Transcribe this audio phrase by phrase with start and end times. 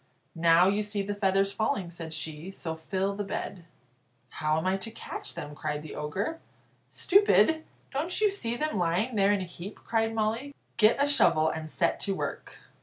[0.33, 3.65] "Now you see the feathers falling," said she, "so fill the bed."
[4.29, 6.39] "How am I to catch them?" cried the Ogre.
[6.89, 7.63] "Stupid!
[7.93, 11.69] don't you see them lying there in a heap?" cried Molly; "get a shovel, and
[11.69, 12.57] set to work."